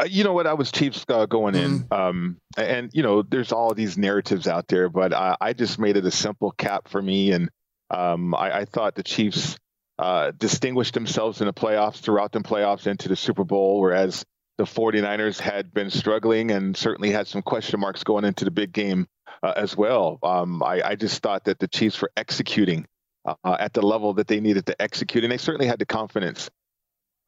[0.00, 0.46] Uh, you know what?
[0.46, 1.92] I was Chiefs uh, going in, mm-hmm.
[1.92, 5.96] um, and you know, there's all these narratives out there, but I, I just made
[5.96, 7.50] it a simple cap for me, and
[7.90, 9.56] um, I, I, thought the Chiefs
[9.98, 14.24] uh, distinguished themselves in the playoffs throughout the playoffs into the Super Bowl, whereas
[14.58, 18.72] the 49ers had been struggling and certainly had some question marks going into the big
[18.72, 19.06] game
[19.42, 20.18] uh, as well.
[20.22, 22.86] Um, I, I, just thought that the Chiefs were executing
[23.24, 26.50] uh, at the level that they needed to execute, and they certainly had the confidence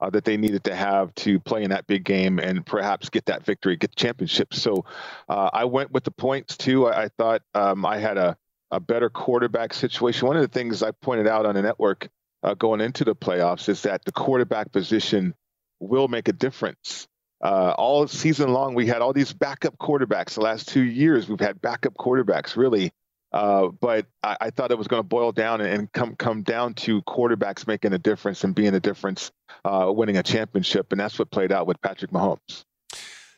[0.00, 3.26] uh, that they needed to have to play in that big game and perhaps get
[3.26, 4.54] that victory, get the championship.
[4.54, 4.84] So
[5.28, 6.86] uh, I went with the points too.
[6.86, 8.36] I, I thought um, I had a,
[8.70, 10.26] a better quarterback situation.
[10.26, 12.08] One of the things I pointed out on the network
[12.42, 15.34] uh, going into the playoffs is that the quarterback position
[15.80, 17.06] will make a difference.
[17.42, 20.34] Uh, all season long, we had all these backup quarterbacks.
[20.34, 22.92] The last two years, we've had backup quarterbacks, really.
[23.32, 26.74] Uh, but I, I, thought it was going to boil down and come come down
[26.74, 29.30] to quarterbacks making a difference and being a difference,
[29.64, 32.64] uh, winning a championship, and that's what played out with Patrick Mahomes.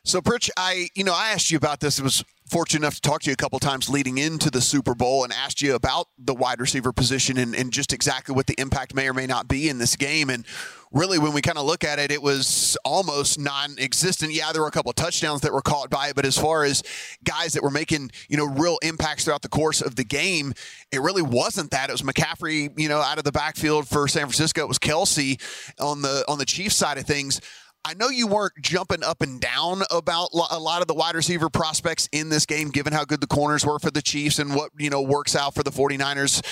[0.05, 1.99] So, Pritch, I you know I asked you about this.
[1.99, 4.95] It was fortunate enough to talk to you a couple times leading into the Super
[4.95, 8.55] Bowl and asked you about the wide receiver position and, and just exactly what the
[8.59, 10.29] impact may or may not be in this game.
[10.29, 10.45] And
[10.91, 14.33] really, when we kind of look at it, it was almost non-existent.
[14.33, 16.83] Yeah, there were a couple touchdowns that were caught by it, but as far as
[17.23, 20.53] guys that were making you know real impacts throughout the course of the game,
[20.91, 21.91] it really wasn't that.
[21.91, 24.62] It was McCaffrey, you know, out of the backfield for San Francisco.
[24.62, 25.41] It was Kelce
[25.81, 27.41] on the on the Chiefs side of things.
[27.85, 31.51] I know you weren't jumping up and down about a lot of the wide receiver
[31.51, 34.71] prospects in this game, given how good the corners were for the Chiefs and what,
[34.79, 36.42] you know, works out for the 49ers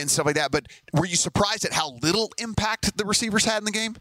[0.00, 0.52] and stuff like that.
[0.52, 3.96] But were you surprised at how little impact the receivers had in the game?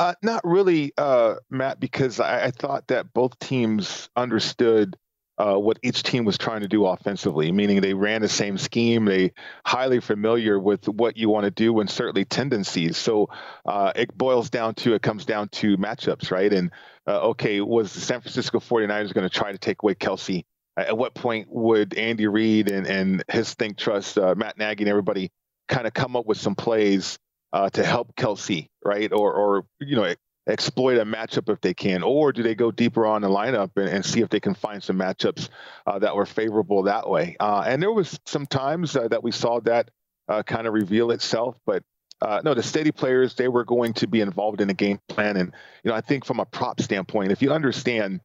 [0.00, 4.96] Uh, not really, uh, Matt, because I, I, thought that both teams understood
[5.40, 9.06] uh, what each team was trying to do offensively, meaning they ran the same scheme.
[9.06, 9.32] They
[9.64, 12.98] highly familiar with what you want to do and certainly tendencies.
[12.98, 13.30] So
[13.64, 16.52] uh, it boils down to it comes down to matchups, right?
[16.52, 16.70] And
[17.06, 20.44] uh, okay, was the San Francisco 49ers going to try to take away Kelce?
[20.76, 24.90] At what point would Andy Reid and, and his think trust, uh, Matt Nagy and
[24.90, 25.30] everybody
[25.68, 27.18] kind of come up with some plays
[27.54, 29.10] uh, to help Kelce, right?
[29.10, 30.14] Or, or you know,
[30.46, 33.88] exploit a matchup if they can, or do they go deeper on the lineup and,
[33.88, 35.48] and see if they can find some matchups
[35.86, 37.36] uh, that were favorable that way?
[37.40, 39.90] Uh, and there was some times uh, that we saw that
[40.28, 41.82] uh, kind of reveal itself, but
[42.22, 45.36] uh, no, the steady players they were going to be involved in the game plan,
[45.36, 48.20] and you know I think from a prop standpoint, if you understand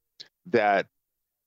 [0.47, 0.87] that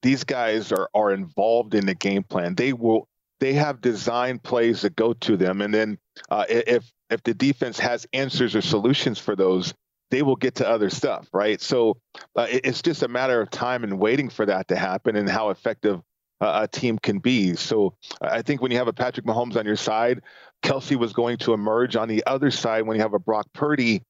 [0.02, 3.06] these guys are are involved in the game plan, they will
[3.40, 5.98] they have designed plays that go to them, and then
[6.30, 9.74] uh, if if the defense has answers or solutions for those,
[10.10, 11.60] they will get to other stuff, right?
[11.60, 11.98] So
[12.36, 15.50] uh, it's just a matter of time and waiting for that to happen and how
[15.50, 16.00] effective
[16.40, 17.54] uh, a team can be.
[17.54, 20.22] So I think when you have a Patrick Mahomes on your side,
[20.62, 22.86] Kelce was going to emerge on the other side.
[22.86, 24.02] When you have a Brock Purdy,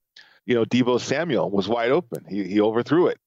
[0.47, 2.25] you know, Deebo Samuel was wide open.
[2.29, 3.19] He, he overthrew it,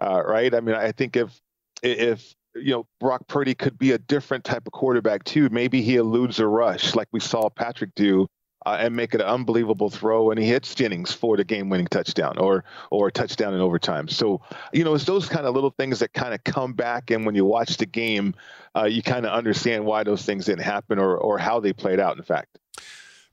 [0.00, 0.54] uh, right?
[0.54, 1.40] I mean, I think if
[1.82, 5.96] if you know Brock Purdy could be a different type of quarterback too, maybe he
[5.96, 8.28] eludes a rush like we saw Patrick do
[8.68, 12.36] uh, and make it an unbelievable throw, and he hits Jennings for the game-winning touchdown
[12.38, 14.08] or or a touchdown in overtime.
[14.08, 17.24] So you know, it's those kind of little things that kind of come back, and
[17.24, 18.34] when you watch the game,
[18.76, 22.00] uh, you kind of understand why those things didn't happen or or how they played
[22.00, 22.16] out.
[22.18, 22.58] In fact.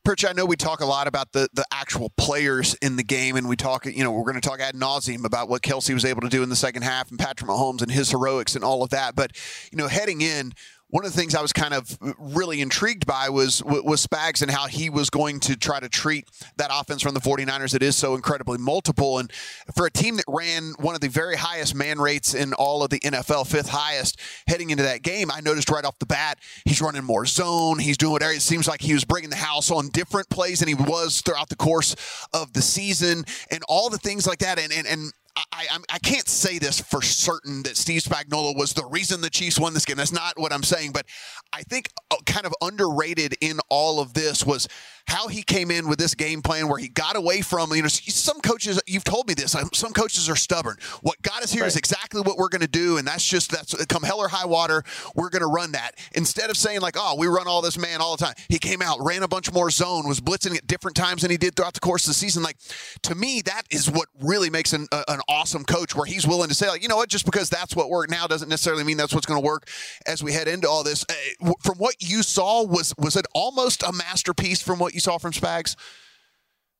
[0.05, 3.37] Pritch, I know we talk a lot about the, the actual players in the game,
[3.37, 6.05] and we talk, you know, we're going to talk ad nauseum about what Kelce was
[6.05, 8.83] able to do in the second half and Patrick Mahomes and his heroics and all
[8.83, 9.15] of that.
[9.15, 9.31] But,
[9.71, 10.53] you know, heading in,
[10.95, 14.41] one of the things I was kind of uh, really intrigued by was was Spags
[14.41, 17.83] and how he was going to try to treat that offense from the 49ers that
[17.83, 19.19] is so incredibly multiple.
[19.19, 19.29] And
[19.75, 22.91] for a team that ran one of the very highest man rates in all of
[22.91, 26.81] the NFL, fifth highest, heading into that game, I noticed right off the bat he's
[26.81, 27.77] running more zone.
[27.77, 28.31] He's doing whatever.
[28.31, 31.49] It seems like he was bringing the house on different plays than he was throughout
[31.49, 31.97] the course
[32.33, 34.59] of the season and all the things like that.
[34.59, 38.73] And and and I, I, I can't say this for certain that Steve Spagnuolo was
[38.73, 39.97] the reason the Chiefs won this game.
[39.97, 41.05] That's not what I'm saying, but
[41.51, 44.67] I think uh, kind of underrated in all of this was
[45.07, 47.87] how he came in with this game plan where he got away from, you know,
[47.87, 50.77] some coaches, you've told me this, um, some coaches are stubborn.
[51.01, 51.67] What got us here right.
[51.67, 52.97] is exactly what we're going to do.
[52.97, 54.83] And that's just, that's come hell or high water,
[55.15, 55.91] we're going to run that.
[56.13, 58.81] Instead of saying, like, oh, we run all this man all the time, he came
[58.81, 61.73] out, ran a bunch more zone, was blitzing at different times than he did throughout
[61.73, 62.43] the course of the season.
[62.43, 62.57] Like,
[63.03, 66.49] to me, that is what really makes an, uh, an awesome coach where he's willing
[66.49, 68.97] to say, like, you know what, just because that's what worked now doesn't necessarily mean
[68.97, 69.67] that's what's going to work
[70.07, 71.05] as we head into all this.
[71.09, 75.17] Uh, from what you saw, was was it almost a masterpiece from what you saw
[75.17, 75.75] from Spags?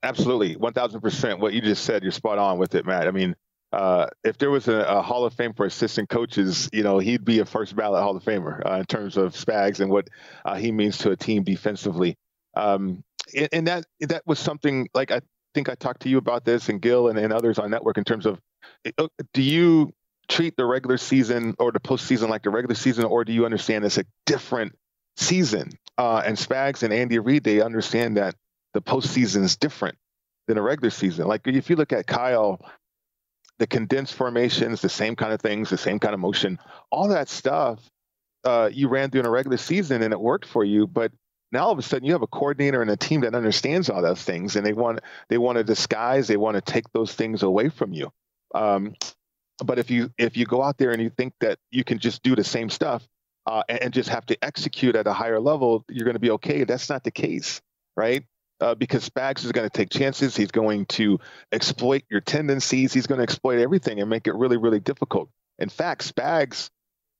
[0.03, 1.39] Absolutely, one thousand percent.
[1.39, 3.07] What you just said, you're spot on with it, Matt.
[3.07, 3.35] I mean,
[3.71, 7.25] uh, if there was a, a, Hall of Fame for assistant coaches, you know, he'd
[7.25, 10.07] be a first ballot Hall of Famer uh, in terms of Spags and what
[10.45, 12.15] uh, he means to a team defensively.
[12.55, 13.03] Um,
[13.35, 15.21] and, and, that that was something like I
[15.53, 18.03] think I talked to you about this and Gill and, and others on network in
[18.03, 18.39] terms of
[18.97, 19.91] uh, do you
[20.27, 23.85] treat the regular season or the postseason like the regular season, or do you understand
[23.85, 24.73] it's a different
[25.17, 25.71] season?
[25.97, 28.35] Uh, and Spags and Andy Reid, they understand that
[28.73, 29.97] the postseason is different
[30.47, 31.27] than a regular season.
[31.27, 32.59] Like if you look at Kyle,
[33.57, 36.59] the condensed formations, the same kind of things, the same kind of motion,
[36.91, 37.79] all that stuff
[38.43, 40.85] uh, you ran through in a regular season and it worked for you.
[40.85, 41.11] But
[41.51, 44.01] now all of a sudden you have a coordinator and a team that understands all
[44.01, 44.99] those things, and they want
[45.29, 48.11] they want to disguise, they want to take those things away from you.
[48.53, 48.95] Um,
[49.63, 52.23] but if you if you go out there and you think that you can just
[52.23, 53.07] do the same stuff
[53.45, 56.63] uh, and, just have to execute at a higher level, you're going to be okay.
[56.63, 57.61] That's not the case,
[57.95, 58.23] right?
[58.59, 60.35] Uh, because Spags is going to take chances.
[60.35, 61.19] He's going to
[61.51, 62.93] exploit your tendencies.
[62.93, 65.29] He's going to exploit everything and make it really, really difficult.
[65.59, 66.69] In fact, Spags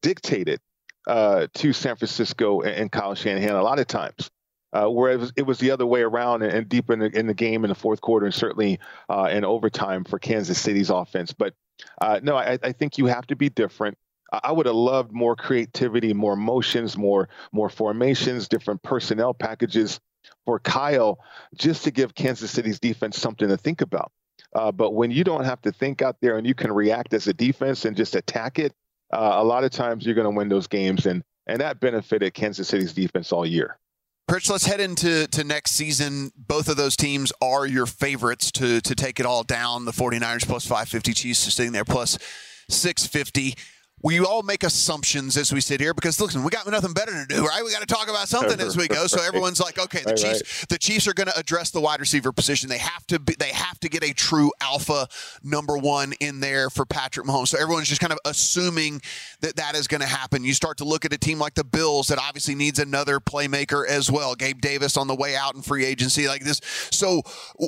[0.01, 0.59] dictated
[1.07, 4.29] uh, to San Francisco and, and, Kyle Shanahan a lot of times.
[4.73, 7.17] Uh, where it was, it was, the other way around and, and deep in the,
[7.17, 10.89] in the, game in the fourth quarter and certainly uh, in overtime for Kansas City's
[10.89, 11.31] offense.
[11.31, 11.53] But
[12.01, 13.97] uh, no, I, I, think you have to be different.
[14.31, 19.99] I would have loved more creativity, more motions, more more formations, different personnel packages
[20.45, 21.19] for Kyle,
[21.55, 24.11] just to give Kansas City's defense something to think about.
[24.55, 27.27] Uh, but when you don't have to think out there and you can react as
[27.27, 28.73] a defense and just attack it,
[29.13, 32.33] uh, a lot of times you're going to win those games, and and that benefited
[32.33, 33.77] Kansas City's defense all year.
[34.29, 36.31] Pritch, let's head into to next season.
[36.35, 39.85] Both of those teams are your favorites to to take it all down.
[39.85, 42.17] The 49ers plus 550, Chiefs sitting there plus
[42.69, 43.55] 650
[44.01, 47.25] we all make assumptions as we sit here because listen, we got nothing better to
[47.27, 47.63] do, right?
[47.63, 49.07] We got to talk about something as we go.
[49.07, 50.69] So everyone's like, okay, the right, Chiefs, right.
[50.69, 52.69] the Chiefs are going to address the wide receiver position.
[52.69, 55.07] They have to be, they have to get a true alpha
[55.43, 57.47] number one in there for Patrick Mahomes.
[57.47, 59.01] So everyone's just kind of assuming
[59.39, 60.43] that that is going to happen.
[60.43, 63.87] You start to look at a team like the Bills that obviously needs another playmaker
[63.87, 64.35] as well.
[64.35, 66.61] Gabe Davis on the way out in free agency like this.
[66.91, 67.23] So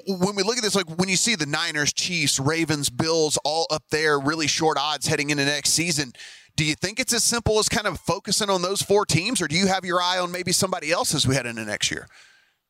[0.08, 3.66] when we look at this, like when you see the Niners, Chiefs, Ravens, Bills all
[3.72, 6.14] up there, really short odds heading into next season
[6.58, 9.48] do you think it's as simple as kind of focusing on those four teams, or
[9.48, 12.08] do you have your eye on maybe somebody else as we head into next year?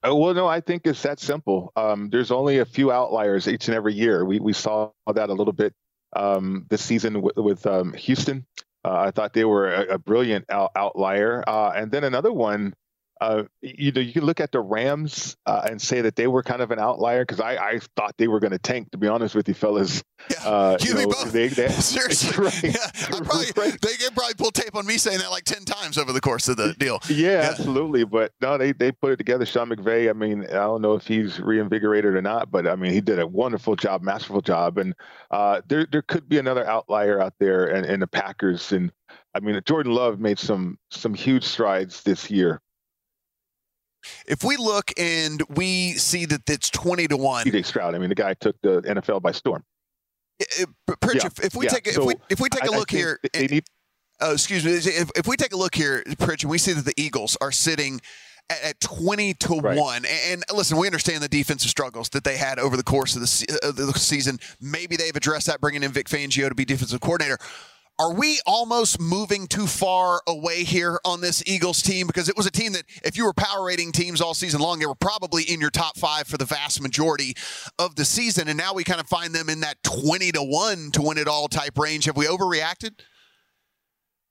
[0.05, 1.71] Uh, well, no, I think it's that simple.
[1.75, 4.25] Um, there's only a few outliers each and every year.
[4.25, 5.73] We we saw that a little bit
[6.15, 8.45] um, this season with, with um, Houston.
[8.85, 12.73] Uh, I thought they were a, a brilliant out, outlier, uh, and then another one
[13.20, 16.43] uh, you know, you can look at the Rams uh, and say that they were
[16.43, 18.91] kind of an outlier because I, I thought they were going to tank.
[18.91, 21.32] To be honest with you, fellas, yeah, uh, you, you know, both.
[21.32, 22.63] They, they, Seriously, right.
[22.63, 23.82] yeah, I probably right.
[23.82, 26.57] they probably pull tape on me saying that like ten times over the course of
[26.57, 26.99] the deal.
[27.09, 28.03] Yeah, yeah, absolutely.
[28.03, 29.45] But no, they they put it together.
[29.45, 30.09] Sean McVay.
[30.09, 33.20] I mean, I don't know if he's reinvigorated or not, but I mean, he did
[33.20, 34.93] a wonderful job, masterful job, and
[35.32, 38.91] uh, there there could be another outlier out there, and, and the Packers and.
[39.36, 42.59] I mean, Jordan Love made some some huge strides this year,
[44.28, 47.45] if we look and we see that it's 20 to 1.
[47.45, 49.64] CJ Stroud, I mean, the guy took the NFL by storm.
[50.39, 51.28] Eh, eh, it, Pritch, yeah.
[51.28, 51.72] if, if, we yeah.
[51.72, 53.64] take so if we if we take a look here, eh, need,
[54.22, 54.74] oh, excuse me.
[54.74, 57.51] If, if we take a look here, Pritch, and we see that the Eagles are
[57.51, 58.01] sitting
[58.49, 59.78] at, at 20 to right.
[59.78, 60.05] 1.
[60.05, 63.60] And, listen, we understand the defensive struggles that they had over the course of the,
[63.64, 64.39] uh, the season.
[64.62, 67.38] Maybe they've addressed that, bringing in Vic Fangio to be defensive coordinator.
[68.00, 72.06] Are we almost moving too far away here on this Eagles team?
[72.06, 74.78] Because it was a team that, if you were power rating teams all season long,
[74.78, 77.34] they were probably in your top five for the vast majority
[77.80, 78.50] of the season.
[78.50, 81.28] And now we kind of find them in that 20 to 1 to win it
[81.28, 82.06] all type range.
[82.06, 83.00] Have we overreacted?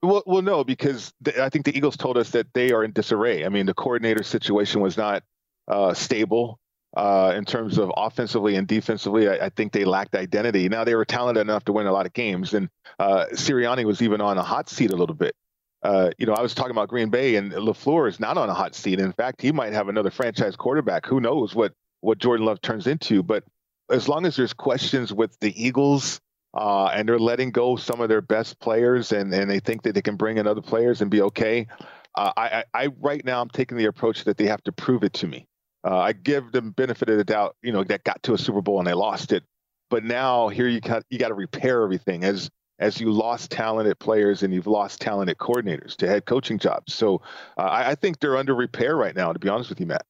[0.01, 2.93] Well, well, no, because the, I think the Eagles told us that they are in
[2.93, 3.45] disarray.
[3.45, 5.25] I mean, the coordinator situation was not
[5.67, 6.61] uh, stable
[6.97, 9.28] uh, in terms of offensively and defensively.
[9.28, 10.68] I, I, think they lacked identity.
[10.70, 14.01] Now they were talented enough to win a lot of games, and uh, Sirianni was
[14.01, 15.36] even on a hot seat a little bit.
[15.82, 18.55] Uh, you know, I was talking about Green Bay, and LaFleur is not on a
[18.55, 18.99] hot seat.
[18.99, 21.05] In fact, he might have another franchise quarterback.
[21.07, 23.22] Who knows what what Jordan Love turns into?
[23.22, 23.44] But
[23.90, 26.20] as long as there's questions with the Eagles.
[26.55, 29.94] Uh, and they're letting go some of their best players, and, and they think that
[29.94, 31.66] they can bring in other players and be okay.
[32.14, 35.12] Uh, I, I, right now I'm taking the approach that they have to prove it
[35.14, 35.47] to me.
[35.87, 38.61] Uh, I give them benefit of the doubt, you know, that got to a Super
[38.61, 39.45] Bowl and they lost it.
[39.89, 43.99] But now here you got you got to repair everything as as you lost talented
[44.01, 46.93] players and you've lost talented coordinators to head coaching jobs.
[46.93, 47.22] So
[47.57, 49.32] uh, I, I think they're under repair right now.
[49.32, 50.05] To be honest with you, Matt.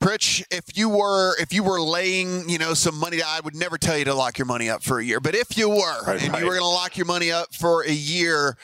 [0.00, 3.76] Pritch, if you were if you were laying, you know, some money, I would never
[3.76, 5.18] tell you to lock your money up for a year.
[5.18, 6.40] But if you were right, and right.
[6.40, 8.56] you were going to lock your money up for a year,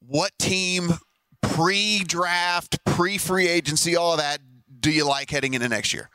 [0.00, 0.94] what team
[1.42, 4.40] pre-draft, pre-free agency, all of that
[4.84, 6.10] do you like heading into next year?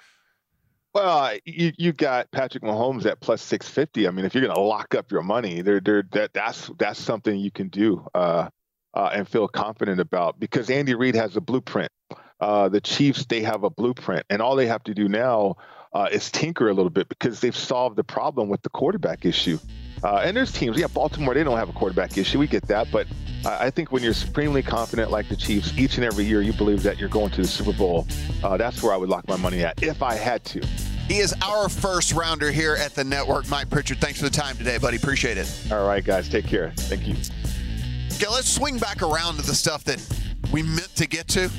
[0.93, 4.07] Well, you you got Patrick Mahomes at plus six fifty.
[4.07, 6.99] I mean, if you're going to lock up your money, there there that that's that's
[6.99, 8.49] something you can do uh,
[8.93, 11.91] uh, and feel confident about because Andy Reid has a blueprint.
[12.39, 15.55] Uh, the Chiefs they have a blueprint, and all they have to do now
[15.93, 19.59] uh, is tinker a little bit because they've solved the problem with the quarterback issue.
[20.03, 22.39] Uh, and there's teams, yeah, Baltimore, they don't have a quarterback issue.
[22.39, 22.87] We get that.
[22.91, 23.07] But
[23.45, 26.83] I think when you're supremely confident like the Chiefs, each and every year you believe
[26.83, 28.07] that you're going to the Super Bowl,
[28.43, 30.65] uh, that's where I would lock my money at if I had to.
[31.07, 33.49] He is our first rounder here at the network.
[33.49, 34.97] Mike Pritchard, thanks for the time today, buddy.
[34.97, 35.51] Appreciate it.
[35.71, 36.29] All right, guys.
[36.29, 36.71] Take care.
[36.75, 37.15] Thank you.
[38.13, 40.05] Okay, let's swing back around to the stuff that
[40.51, 41.49] we meant to get to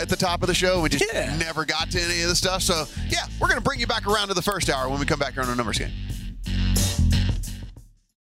[0.00, 0.82] at the top of the show.
[0.82, 1.04] We just
[1.38, 2.62] never got to any of the stuff.
[2.62, 5.06] So, yeah, we're going to bring you back around to the first hour when we
[5.06, 5.92] come back here on our numbers game.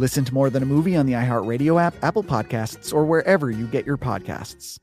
[0.00, 3.66] Listen to More Than a Movie on the iHeartRadio app, Apple Podcasts, or wherever you
[3.66, 4.78] get your podcasts.